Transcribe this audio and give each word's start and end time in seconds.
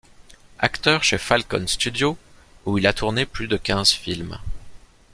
Acteur 0.57 1.03
chez 1.03 1.19
Falcon 1.19 1.67
Studios, 1.67 2.17
où 2.65 2.79
il 2.79 2.87
a 2.87 2.93
tourné 2.93 3.27
plus 3.27 3.47
de 3.47 3.55
quinze 3.55 3.91
films. 3.91 4.39